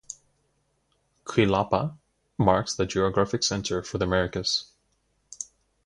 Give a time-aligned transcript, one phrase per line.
[1.25, 1.95] Cuilapa
[2.39, 4.71] marks the geographic center of the Americas.